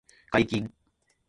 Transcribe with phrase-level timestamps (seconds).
[0.31, 0.67] 解禁